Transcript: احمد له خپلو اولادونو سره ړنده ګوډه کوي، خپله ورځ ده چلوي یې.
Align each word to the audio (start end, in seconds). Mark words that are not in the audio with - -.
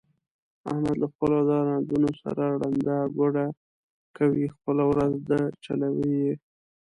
احمد 0.71 0.95
له 1.01 1.07
خپلو 1.11 1.33
اولادونو 1.41 2.09
سره 2.23 2.43
ړنده 2.61 2.97
ګوډه 3.17 3.45
کوي، 4.17 4.45
خپله 4.55 4.83
ورځ 4.91 5.13
ده 5.29 5.39
چلوي 5.65 6.11
یې. 6.23 6.33